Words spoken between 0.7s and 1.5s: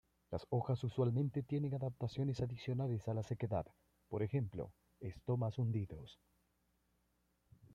usualmente